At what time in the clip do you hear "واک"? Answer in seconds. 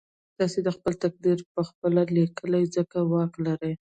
3.11-3.33